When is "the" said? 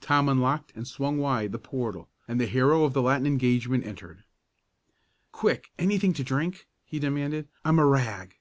1.52-1.58, 2.40-2.46, 2.92-3.00